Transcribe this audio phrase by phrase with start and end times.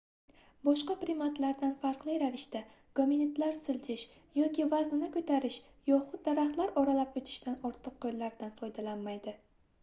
[0.67, 2.61] boshqa primatlardan farqli ravishda
[2.99, 4.07] gominidlar siljish
[4.39, 5.59] yoki vaznini koʻtarish
[5.91, 9.37] yoxud daraxtlar oralab oʻtishda ortiq qoʻllaridan foydalanmaydi